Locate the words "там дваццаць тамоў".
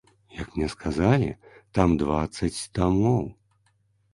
1.79-3.21